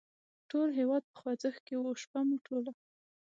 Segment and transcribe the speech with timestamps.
[0.49, 2.71] ټول هېواد په خوځښت کې و، شپه مو ټوله.